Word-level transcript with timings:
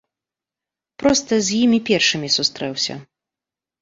Проста 1.03 1.33
з 1.47 1.59
імі 1.67 1.79
першымі 1.91 2.27
сустрэўся. 2.37 2.93